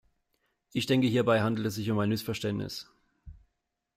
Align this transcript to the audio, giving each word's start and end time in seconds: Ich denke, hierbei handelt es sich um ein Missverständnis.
Ich 0.73 0.87
denke, 0.87 1.05
hierbei 1.05 1.41
handelt 1.43 1.67
es 1.67 1.75
sich 1.75 1.91
um 1.91 1.99
ein 1.99 2.09
Missverständnis. 2.09 2.89